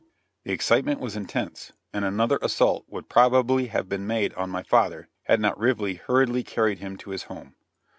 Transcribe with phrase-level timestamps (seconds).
[0.45, 5.09] The excitement was intense, and another assault would probably have been made on my father,
[5.25, 7.53] had not Rively hurriedly carried him to his home.